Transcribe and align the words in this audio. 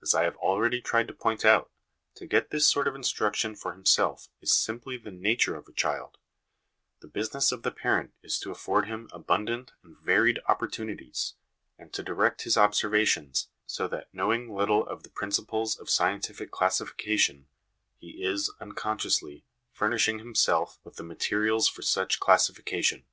As 0.00 0.14
I 0.14 0.22
have 0.22 0.36
already 0.36 0.80
tried 0.80 1.06
to 1.08 1.12
point 1.12 1.44
out, 1.44 1.70
to 2.14 2.24
get 2.24 2.48
this 2.48 2.66
sort 2.66 2.88
of 2.88 2.94
instruction 2.94 3.54
for 3.54 3.74
himself 3.74 4.30
is 4.40 4.54
simply 4.54 4.96
the 4.96 5.10
nature 5.10 5.54
of 5.54 5.68
a 5.68 5.72
child: 5.74 6.16
the 7.00 7.06
business 7.06 7.52
of 7.52 7.62
the 7.62 7.70
parent 7.70 8.14
is 8.22 8.38
to 8.38 8.50
afford 8.50 8.86
him 8.86 9.10
abundant 9.12 9.74
and 9.84 9.98
varied 9.98 10.40
opportunities, 10.48 11.34
and 11.76 11.92
to 11.92 12.02
direct 12.02 12.44
his 12.44 12.56
observations, 12.56 13.48
so 13.66 13.86
that, 13.86 14.08
knowing 14.14 14.48
little 14.50 14.86
of 14.86 15.02
the 15.02 15.10
principles 15.10 15.78
of 15.78 15.90
scientific 15.90 16.50
classifica 16.50 17.18
tion, 17.18 17.46
he 17.98 18.24
is, 18.24 18.50
unconsciously, 18.60 19.44
furnishing 19.74 20.20
himself 20.20 20.80
with 20.84 20.96
the 20.96 21.02
materials 21.02 21.68
for 21.68 21.82
such 21.82 22.18
classification. 22.18 23.04